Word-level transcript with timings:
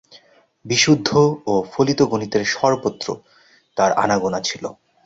বিশুদ্ধ 0.65 1.09
ও 1.45 1.53
ফলিত 1.71 1.99
গণিতের 2.03 2.43
সর্বত্র 2.53 3.07
তার 3.77 3.91
আনাগোনা 4.03 4.39
ছিল। 4.43 4.63